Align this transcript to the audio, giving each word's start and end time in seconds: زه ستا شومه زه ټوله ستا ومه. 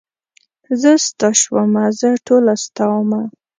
زه 0.81 0.91
ستا 1.07 1.29
شومه 1.41 1.83
زه 1.99 2.09
ټوله 2.27 2.53
ستا 2.65 2.85
ومه. 2.91 3.21